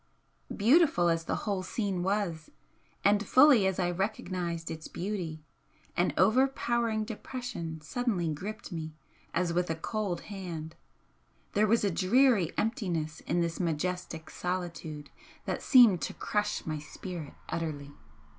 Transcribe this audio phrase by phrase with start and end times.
[0.57, 2.49] Beautiful as the whole scene was,
[3.03, 5.43] and fully as I recognised its beauty,
[5.95, 8.95] an overpowering depression suddenly gripped me
[9.31, 10.73] as with a cold hand,
[11.53, 15.11] there was a dreary emptiness in this majestic solitude
[15.45, 17.91] that seemed to crush my spirit utterly.